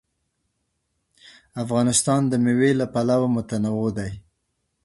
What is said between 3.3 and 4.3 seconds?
متنوع دی.